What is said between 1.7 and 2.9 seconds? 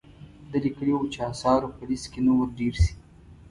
په لیست کې نوم ور ډیر